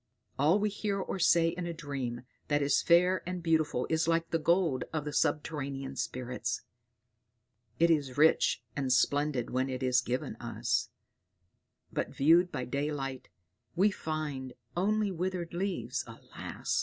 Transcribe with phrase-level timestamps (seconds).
[0.39, 4.31] All we hear or say in a dream that is fair and beautiful is like
[4.31, 6.63] the gold of the subterranean spirits;
[7.77, 10.89] it is rich and splendid when it is given us,
[11.93, 13.29] but viewed by daylight
[13.75, 16.03] we find only withered leaves.
[16.07, 16.79] Alas!"